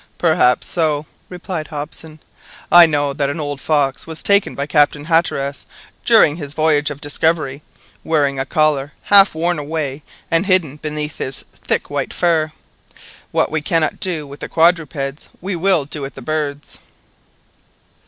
"Perhaps 0.17 0.65
so," 0.65 1.05
replied 1.29 1.67
Hobson; 1.67 2.19
"I 2.71 2.87
know 2.87 3.13
that 3.13 3.29
an 3.29 3.39
old 3.39 3.61
fox 3.61 4.07
was 4.07 4.23
taken 4.23 4.55
by 4.55 4.65
Captain 4.65 5.05
Hatteras 5.05 5.67
during 6.05 6.37
his 6.37 6.55
voyage 6.55 6.89
of 6.89 6.99
discovery, 7.01 7.61
wearing 8.03 8.39
a 8.39 8.45
collar 8.47 8.93
half 9.03 9.35
worn 9.35 9.59
away 9.59 10.01
and 10.31 10.47
hidden 10.47 10.77
beneath 10.77 11.19
his 11.19 11.41
thick 11.41 11.91
white 11.91 12.15
fur. 12.15 12.51
What 13.31 13.51
we 13.51 13.61
cannot 13.61 13.99
do 13.99 14.25
with 14.25 14.39
the 14.39 14.49
quadrupeds, 14.49 15.29
we 15.39 15.55
will 15.55 15.85
do 15.85 16.01
with 16.01 16.15
the 16.15 16.23
birds." 16.23 16.79